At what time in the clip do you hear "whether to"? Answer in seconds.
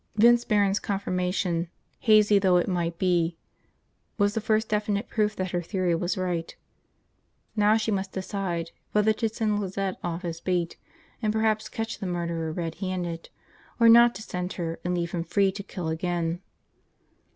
8.93-9.29